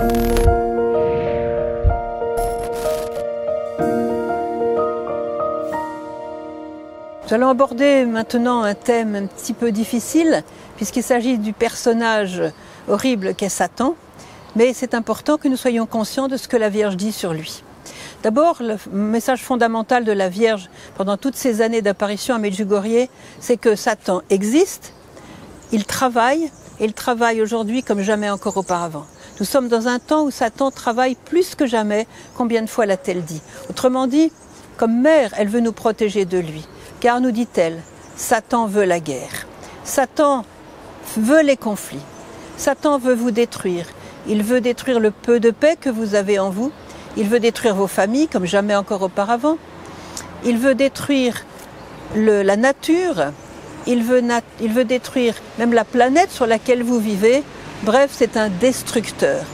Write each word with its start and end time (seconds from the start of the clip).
Nous 0.00 0.06
allons 7.34 7.48
aborder 7.48 8.06
maintenant 8.06 8.62
un 8.62 8.74
thème 8.74 9.16
un 9.16 9.26
petit 9.26 9.52
peu 9.52 9.72
difficile, 9.72 10.44
puisqu'il 10.76 11.02
s'agit 11.02 11.38
du 11.38 11.52
personnage 11.52 12.40
horrible 12.88 13.34
qu'est 13.34 13.48
Satan, 13.48 13.96
mais 14.54 14.72
c'est 14.72 14.94
important 14.94 15.36
que 15.36 15.48
nous 15.48 15.56
soyons 15.56 15.86
conscients 15.86 16.28
de 16.28 16.36
ce 16.36 16.46
que 16.46 16.56
la 16.56 16.68
Vierge 16.68 16.96
dit 16.96 17.12
sur 17.12 17.32
lui. 17.32 17.64
D'abord, 18.22 18.58
le 18.60 18.76
message 18.92 19.42
fondamental 19.42 20.04
de 20.04 20.12
la 20.12 20.28
Vierge 20.28 20.70
pendant 20.96 21.16
toutes 21.16 21.36
ces 21.36 21.60
années 21.60 21.82
d'apparition 21.82 22.36
à 22.36 22.38
Medjugorje, 22.38 23.08
c'est 23.40 23.56
que 23.56 23.74
Satan 23.74 24.22
existe, 24.30 24.92
il 25.72 25.84
travaille, 25.84 26.52
et 26.80 26.84
il 26.84 26.92
travaille 26.92 27.42
aujourd'hui 27.42 27.82
comme 27.82 28.00
jamais 28.00 28.30
encore 28.30 28.56
auparavant. 28.56 29.04
Nous 29.40 29.46
sommes 29.46 29.68
dans 29.68 29.86
un 29.86 30.00
temps 30.00 30.24
où 30.24 30.30
Satan 30.32 30.72
travaille 30.72 31.14
plus 31.14 31.54
que 31.54 31.66
jamais, 31.66 32.08
combien 32.36 32.62
de 32.62 32.66
fois 32.66 32.86
l'a-t-elle 32.86 33.22
dit 33.22 33.40
Autrement 33.70 34.08
dit, 34.08 34.32
comme 34.76 35.00
mère, 35.00 35.32
elle 35.36 35.48
veut 35.48 35.60
nous 35.60 35.72
protéger 35.72 36.24
de 36.24 36.38
lui. 36.38 36.66
Car, 37.00 37.20
nous 37.20 37.30
dit-elle, 37.30 37.80
Satan 38.16 38.66
veut 38.66 38.84
la 38.84 38.98
guerre. 38.98 39.46
Satan 39.84 40.44
veut 41.16 41.42
les 41.42 41.56
conflits. 41.56 42.02
Satan 42.56 42.98
veut 42.98 43.14
vous 43.14 43.30
détruire. 43.30 43.86
Il 44.26 44.42
veut 44.42 44.60
détruire 44.60 44.98
le 44.98 45.12
peu 45.12 45.38
de 45.38 45.52
paix 45.52 45.76
que 45.80 45.88
vous 45.88 46.16
avez 46.16 46.40
en 46.40 46.50
vous. 46.50 46.72
Il 47.16 47.28
veut 47.28 47.40
détruire 47.40 47.76
vos 47.76 47.86
familles 47.86 48.26
comme 48.26 48.44
jamais 48.44 48.74
encore 48.74 49.02
auparavant. 49.02 49.56
Il 50.44 50.58
veut 50.58 50.74
détruire 50.74 51.44
la 52.16 52.56
nature. 52.56 53.32
Il 53.86 54.02
veut 54.02 54.84
détruire 54.84 55.34
même 55.58 55.72
la 55.72 55.84
planète 55.84 56.32
sur 56.32 56.46
laquelle 56.46 56.82
vous 56.82 56.98
vivez. 56.98 57.44
Bref, 57.82 58.10
c'est 58.12 58.36
un 58.36 58.48
destructeur. 58.48 59.44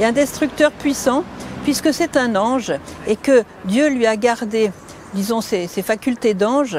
Et 0.00 0.04
un 0.04 0.12
destructeur 0.12 0.72
puissant, 0.72 1.24
puisque 1.64 1.92
c'est 1.92 2.16
un 2.16 2.34
ange 2.34 2.72
et 3.06 3.16
que 3.16 3.44
Dieu 3.66 3.88
lui 3.88 4.06
a 4.06 4.16
gardé 4.16 4.70
disons, 5.14 5.40
ses, 5.40 5.66
facultés 5.66 6.34
d'ange 6.34 6.78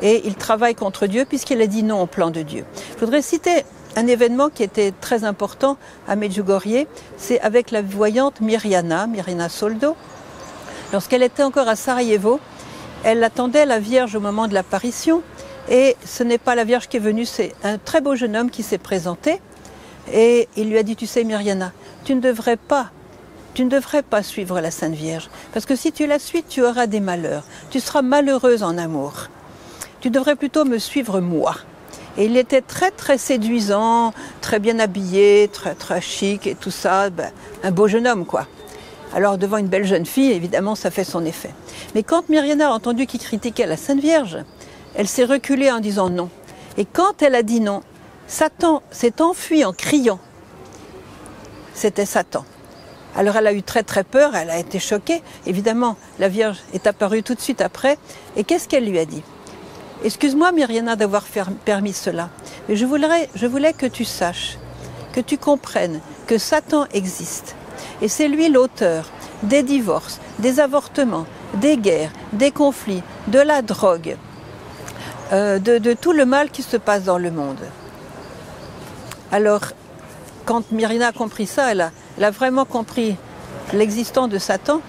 et 0.00 0.26
il 0.26 0.36
travaille 0.36 0.74
contre 0.74 1.06
Dieu 1.06 1.24
puisqu'il 1.24 1.60
a 1.60 1.66
dit 1.66 1.82
non 1.82 2.02
au 2.02 2.06
plan 2.06 2.30
de 2.30 2.42
Dieu. 2.42 2.64
Je 2.94 3.00
voudrais 3.04 3.22
citer 3.22 3.64
un 3.96 4.06
événement 4.06 4.48
qui 4.48 4.62
était 4.62 4.92
très 5.00 5.24
important 5.24 5.76
à 6.08 6.16
Medjugorje, 6.16 6.86
c'est 7.18 7.40
avec 7.40 7.70
la 7.70 7.82
voyante 7.82 8.40
Myriana, 8.40 9.06
Myriana 9.06 9.48
Soldo. 9.48 9.96
Lorsqu'elle 10.92 11.22
était 11.22 11.42
encore 11.42 11.68
à 11.68 11.76
Sarajevo, 11.76 12.40
elle 13.04 13.22
attendait 13.22 13.66
la 13.66 13.80
Vierge 13.80 14.14
au 14.14 14.20
moment 14.20 14.48
de 14.48 14.54
l'apparition 14.54 15.22
et 15.68 15.96
ce 16.06 16.22
n'est 16.22 16.38
pas 16.38 16.54
la 16.54 16.64
Vierge 16.64 16.88
qui 16.88 16.96
est 16.96 17.00
venue, 17.00 17.26
c'est 17.26 17.54
un 17.64 17.78
très 17.78 18.00
beau 18.00 18.14
jeune 18.14 18.36
homme 18.36 18.50
qui 18.50 18.62
s'est 18.62 18.78
présenté 18.78 19.40
et 20.12 20.48
il 20.56 20.70
lui 20.70 20.78
a 20.78 20.82
dit, 20.82 20.96
tu 20.96 21.06
sais 21.06 21.24
Myriana, 21.24 21.72
tu 22.04 22.14
ne 22.14 22.20
devrais 22.20 22.56
pas 22.56 22.90
tu 23.54 23.66
ne 23.66 23.70
devrais 23.70 24.02
pas 24.02 24.22
suivre 24.22 24.60
la 24.60 24.70
Sainte 24.70 24.94
Vierge, 24.94 25.28
parce 25.52 25.66
que 25.66 25.76
si 25.76 25.92
tu 25.92 26.06
la 26.06 26.18
suis, 26.18 26.42
tu 26.42 26.62
auras 26.62 26.86
des 26.86 27.00
malheurs. 27.00 27.44
Tu 27.70 27.80
seras 27.80 28.00
malheureuse 28.00 28.62
en 28.62 28.78
amour. 28.78 29.28
Tu 30.00 30.08
devrais 30.08 30.36
plutôt 30.36 30.64
me 30.64 30.78
suivre 30.78 31.20
moi. 31.20 31.56
Et 32.16 32.26
il 32.26 32.36
était 32.36 32.62
très 32.62 32.90
très 32.90 33.18
séduisant, 33.18 34.12
très 34.40 34.58
bien 34.58 34.78
habillé, 34.78 35.48
très 35.52 35.74
très 35.74 36.00
chic 36.00 36.46
et 36.46 36.54
tout 36.54 36.70
ça, 36.70 37.10
ben, 37.10 37.30
un 37.62 37.70
beau 37.70 37.88
jeune 37.88 38.06
homme 38.06 38.26
quoi. 38.26 38.46
Alors 39.14 39.36
devant 39.36 39.58
une 39.58 39.68
belle 39.68 39.86
jeune 39.86 40.06
fille, 40.06 40.32
évidemment, 40.32 40.74
ça 40.74 40.90
fait 40.90 41.04
son 41.04 41.24
effet. 41.24 41.50
Mais 41.94 42.02
quand 42.02 42.28
Myriana 42.30 42.68
a 42.68 42.72
entendu 42.72 43.06
qu'il 43.06 43.20
critiquait 43.20 43.66
la 43.66 43.76
Sainte 43.76 44.00
Vierge, 44.00 44.38
elle 44.94 45.08
s'est 45.08 45.24
reculée 45.24 45.70
en 45.70 45.80
disant 45.80 46.08
non. 46.08 46.30
Et 46.78 46.86
quand 46.86 47.20
elle 47.20 47.34
a 47.34 47.42
dit 47.42 47.60
non, 47.60 47.82
Satan 48.26 48.82
s'est 48.90 49.20
enfui 49.20 49.64
en 49.64 49.72
criant. 49.72 50.18
C'était 51.74 52.06
Satan. 52.06 52.44
Alors 53.14 53.36
elle 53.36 53.46
a 53.46 53.52
eu 53.52 53.62
très 53.62 53.82
très 53.82 54.04
peur, 54.04 54.34
elle 54.34 54.50
a 54.50 54.58
été 54.58 54.78
choquée. 54.78 55.22
Évidemment, 55.46 55.96
la 56.18 56.28
Vierge 56.28 56.58
est 56.72 56.86
apparue 56.86 57.22
tout 57.22 57.34
de 57.34 57.40
suite 57.40 57.60
après. 57.60 57.98
Et 58.36 58.44
qu'est-ce 58.44 58.68
qu'elle 58.68 58.88
lui 58.88 58.98
a 58.98 59.04
dit? 59.04 59.22
Excuse-moi 60.04 60.50
Myriana 60.52 60.96
d'avoir 60.96 61.24
permis 61.64 61.92
cela, 61.92 62.30
mais 62.68 62.74
je 62.74 62.86
voulais, 62.86 63.72
que 63.72 63.86
tu 63.86 64.04
saches, 64.04 64.58
que 65.12 65.20
tu 65.20 65.38
comprennes 65.38 66.00
que 66.26 66.38
Satan 66.38 66.86
existe. 66.92 67.54
Et 68.00 68.08
c'est 68.08 68.26
lui 68.26 68.48
l'auteur 68.48 69.10
des 69.44 69.62
divorces, 69.62 70.20
des 70.40 70.58
avortements, 70.58 71.26
des 71.54 71.76
guerres, 71.76 72.12
des 72.32 72.50
conflits, 72.50 73.02
de 73.28 73.38
la 73.38 73.62
drogue, 73.62 74.16
euh, 75.32 75.60
de 75.60 75.92
tout 75.92 76.12
le 76.12 76.24
mal 76.24 76.50
qui 76.50 76.62
se 76.62 76.76
passe 76.76 77.04
dans 77.04 77.18
le 77.18 77.30
monde. 77.30 77.60
Alors, 79.32 79.62
quand 80.44 80.70
Myriana 80.72 81.08
a 81.08 81.12
compris 81.12 81.46
ça, 81.46 81.72
elle 81.72 81.80
a, 81.80 81.90
elle 82.18 82.24
a 82.24 82.30
vraiment 82.30 82.66
compris 82.66 83.16
l'existence 83.72 84.28
de 84.28 84.36
Satan 84.36 84.82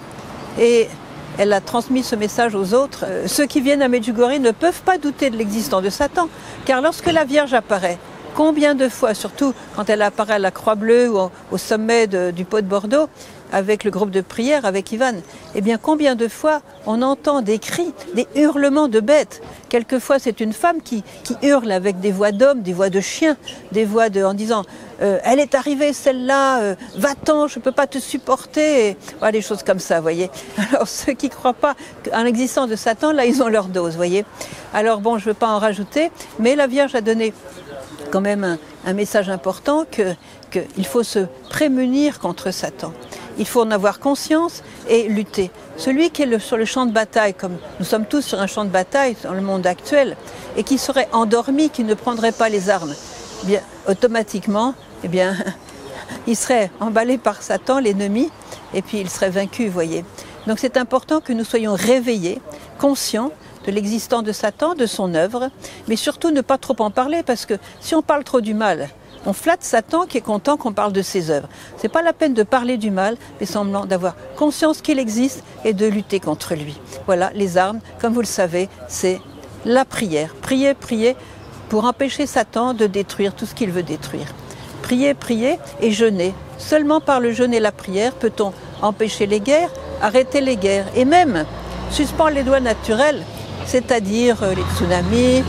et 0.59 0.90
elle 1.38 1.54
a 1.54 1.62
transmis 1.62 2.04
ce 2.04 2.18
message 2.18 2.53
aux 2.53 2.74
autres. 2.74 3.06
Euh, 3.08 3.28
ceux 3.28 3.46
qui 3.46 3.62
viennent 3.62 3.82
à 3.82 3.88
Medjugorje 3.88 4.40
ne 4.40 4.52
peuvent 4.52 4.82
pas 4.82 4.98
douter 4.98 5.30
de 5.30 5.38
l'existence 5.38 5.82
de 5.82 5.90
Satan, 5.90 6.28
car 6.66 6.82
lorsque 6.82 7.09
la 7.09 7.24
Vierge 7.24 7.53
apparaît, 7.53 7.98
combien 8.36 8.76
de 8.76 8.90
fois, 8.90 9.14
surtout 9.14 9.53
quand 9.78 9.90
elle 9.90 10.02
apparaît 10.02 10.34
à 10.34 10.40
la 10.40 10.52
Croix 10.52 10.76
Bleue 10.76 11.09
ou 11.09 11.30
au, 11.52 11.58
sommet 11.58 12.08
du 12.08 12.44
pot 12.44 12.59
de 12.59 12.68
Bordeaux, 12.68 13.08
avec 13.53 13.84
le 13.84 13.91
groupe 13.91 14.09
de 14.09 14.19
prière, 14.19 14.66
avec 14.66 14.91
Ivan, 14.91 15.14
eh 15.56 15.62
bien 15.62 15.78
combien 15.78 16.16
de 16.16 16.28
fois 16.28 16.62
on 16.86 17.02
entend 17.02 17.41
des 17.41 17.59
cris, 17.59 17.94
des 18.16 18.28
hurlements 18.36 18.90
de 18.90 19.00
bêtes? 19.00 19.41
Quelquefois 19.69 20.19
c'est 20.19 20.41
une 20.41 20.52
femme 20.52 20.81
qui, 20.81 21.03
hurle 21.41 21.72
avec 21.72 22.00
des 22.00 22.12
voix 22.12 22.31
d'hommes, 22.31 22.62
des 22.62 22.74
voix 22.74 22.90
de 22.90 23.00
chiens, 23.00 23.38
des 23.72 23.86
voix 23.86 24.09
de, 24.09 24.24
en 24.24 24.34
disant 24.34 24.64
euh, 25.02 25.19
elle 25.24 25.40
est 25.40 25.56
arrivée 25.56 25.94
celle-là, 25.94 26.62
euh, 26.62 26.75
va-t'en, 26.97 27.47
je 27.47 27.59
ne 27.59 27.64
peux 27.64 27.72
pas 27.72 27.88
te 27.88 28.00
supporter, 28.00 28.97
des 29.31 29.41
choses 29.41 29.64
comme 29.64 29.80
ça, 29.80 30.02
voyez. 30.02 30.30
Alors 30.70 30.88
ceux 30.88 31.14
qui 31.14 31.28
ne 31.28 31.34
croient 31.34 31.53
pas 31.53 31.75
en 32.14 32.24
l'existence 32.24 32.70
de 32.70 32.75
Satan, 32.75 33.12
là 33.12 33.25
ils 33.25 33.41
ont 33.41 33.47
leur 33.47 33.66
dose, 33.66 33.96
voyez. 33.96 34.25
Alors 34.74 35.00
bon, 35.00 35.18
je 35.18 35.25
ne 35.25 35.30
veux 35.30 35.38
pas 35.38 35.47
en 35.47 35.59
rajouter, 35.59 36.12
mais 36.40 36.56
la 36.56 36.68
Vierge 36.68 36.96
a 36.96 37.02
donné 37.02 37.34
quand 38.12 38.22
même 38.22 38.58
un, 38.85 38.94
message 38.94 39.30
important 39.30 39.85
qu'il 39.90 40.85
faut 40.85 41.03
se 41.03 41.25
prémunir 41.50 42.20
contre 42.20 42.52
Satan. 42.52 42.94
Il 43.38 43.48
faut 43.48 43.62
en 43.62 43.72
avoir 43.72 44.00
conscience 44.00 44.64
et 44.88 45.08
lutter. 45.08 45.52
Celui 45.78 46.12
qui 46.12 46.24
est 46.24 46.40
sur 46.40 46.58
le 46.58 46.66
champ 46.66 46.86
de 46.86 46.92
bataille, 46.92 47.34
comme 47.34 47.58
nous 47.80 47.86
sommes 47.86 48.06
tous 48.06 48.22
sur 48.22 48.40
un 48.40 48.48
champ 48.48 48.66
de 48.66 48.70
bataille 48.70 49.16
dans 49.24 49.34
le 49.34 49.42
monde 49.42 49.66
actuel, 49.66 50.16
et 50.56 50.64
qui 50.64 50.78
serait 50.78 51.10
endormi, 51.12 51.70
qui 51.70 51.84
ne 51.84 51.94
prendrait 51.94 52.32
pas 52.32 52.50
les 52.50 52.70
armes, 52.70 52.94
eh 53.50 53.60
automatiquement, 53.88 54.76
eh 55.04 55.08
bien, 55.08 55.36
il 56.28 56.36
serait 56.36 56.72
emballé 56.80 57.18
par 57.18 57.42
Satan, 57.42 57.80
l'ennemi, 57.80 58.30
et 58.74 58.82
puis 58.82 59.00
il 59.00 59.10
serait 59.10 59.30
vaincu, 59.30 59.68
voyez. 59.68 60.06
Donc 60.48 60.60
c'est 60.60 60.78
important 60.78 61.22
que 61.22 61.34
nous 61.34 61.44
soyons 61.44 61.74
réveillés, 61.74 62.42
conscients 62.78 63.32
de 63.66 63.72
l'existence 63.72 64.24
de 64.24 64.32
Satan, 64.32 64.76
de 64.76 64.86
son 64.86 65.16
œuvre, 65.16 65.50
mais 65.88 65.96
surtout 65.96 66.32
ne 66.32 66.42
pas 66.42 66.58
trop 66.58 66.76
en 66.80 66.92
parler, 66.92 67.24
parce 67.24 67.46
que 67.46 67.56
si 67.80 67.96
on 67.96 68.02
parle 68.02 68.24
trop 68.24 68.42
du 68.42 68.54
mal, 68.54 68.90
on 69.25 69.34
flatte 69.34 69.63
Satan 69.63 70.06
qui 70.06 70.17
est 70.17 70.22
content 70.22 70.57
qu'on 70.57 70.73
parle 70.73 70.94
de 70.94 71.01
ses 71.01 71.29
œuvres. 71.29 71.47
C'est 71.78 71.89
pas 71.89 72.01
la 72.01 72.13
peine 72.13 72.34
de 72.34 72.44
parler 72.44 72.78
du 72.78 72.91
mal, 72.91 73.17
mais 73.39 73.45
semblant 73.45 73.85
d'avoir 73.85 74.16
conscience 74.35 74.81
qu'il 74.81 75.00
existe 75.00 75.44
et 75.63 75.73
de 75.73 75.85
lutter 75.85 76.19
contre 76.19 76.56
lui. 76.56 76.79
Voilà, 77.06 77.31
les 77.34 77.57
armes, 77.57 77.79
comme 78.01 78.13
vous 78.13 78.22
le 78.22 78.25
savez, 78.25 78.69
c'est 78.88 79.22
la 79.66 79.85
prière. 79.85 80.35
Prier, 80.41 80.73
prier 80.73 81.16
pour 81.69 81.85
empêcher 81.85 82.28
Satan 82.28 82.73
de 82.73 82.85
détruire 82.85 83.34
tout 83.34 83.45
ce 83.45 83.56
qu'il 83.56 83.72
veut 83.72 83.84
détruire. 83.84 84.28
Prier, 84.81 85.13
prier 85.13 85.57
et 85.79 85.91
jeûner. 85.91 86.34
Seulement 86.57 87.00
par 87.00 87.19
le 87.19 87.31
jeûne 87.31 87.53
et 87.53 87.59
la 87.59 87.72
prière 87.72 88.13
peut-on 88.13 88.53
empêcher 88.81 89.25
les 89.25 89.40
guerres, 89.40 89.72
arrêter 90.01 90.41
les 90.41 90.57
guerres 90.57 90.88
et 90.95 91.05
même 91.05 91.45
suspendre 91.90 92.31
les 92.31 92.44
lois 92.44 92.59
naturelles, 92.59 93.23
c'est-à-dire 93.66 94.44
euh, 94.44 94.53
les 94.55 94.63
tsunamis, 94.75 95.44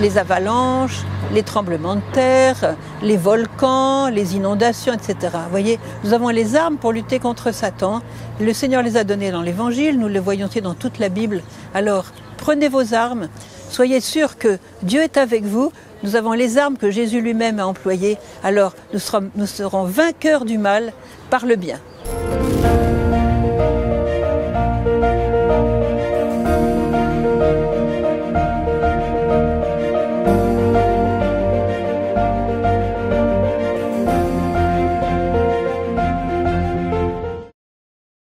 les 0.00 0.18
avalanches, 0.18 1.02
les 1.32 1.42
tremblements 1.42 1.96
de 1.96 2.02
terre, 2.12 2.76
les 3.02 3.16
volcans, 3.16 4.08
les 4.08 4.36
inondations, 4.36 4.92
etc. 4.92 5.16
Vous 5.32 5.50
voyez, 5.50 5.78
nous 6.04 6.12
avons 6.12 6.28
les 6.28 6.56
armes 6.56 6.76
pour 6.76 6.92
lutter 6.92 7.18
contre 7.18 7.52
Satan. 7.52 8.02
Le 8.40 8.52
Seigneur 8.52 8.82
les 8.82 8.96
a 8.96 9.04
données 9.04 9.30
dans 9.30 9.42
l'Évangile, 9.42 9.98
nous 9.98 10.08
le 10.08 10.20
voyons 10.20 10.48
dans 10.62 10.74
toute 10.74 10.98
la 10.98 11.08
Bible. 11.08 11.42
Alors, 11.74 12.06
prenez 12.36 12.68
vos 12.68 12.94
armes, 12.94 13.28
soyez 13.70 14.00
sûrs 14.00 14.38
que 14.38 14.58
Dieu 14.82 15.02
est 15.02 15.16
avec 15.16 15.44
vous. 15.44 15.72
Nous 16.02 16.16
avons 16.16 16.32
les 16.32 16.58
armes 16.58 16.76
que 16.76 16.90
Jésus 16.90 17.20
lui-même 17.20 17.60
a 17.60 17.66
employées. 17.66 18.18
Alors, 18.42 18.74
nous 18.92 19.46
serons 19.46 19.84
vainqueurs 19.84 20.44
du 20.44 20.58
mal 20.58 20.92
par 21.30 21.46
le 21.46 21.56
bien. 21.56 21.78